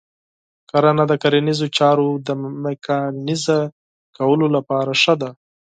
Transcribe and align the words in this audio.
کرنه 0.69 1.03
د 1.07 1.13
کرنیزو 1.21 1.67
چارو 1.77 2.07
د 2.27 2.29
میکانیزه 2.63 3.59
کولو 4.17 4.47
لپاره 4.55 4.91
مهمه 4.95 5.15
ده. 5.21 5.29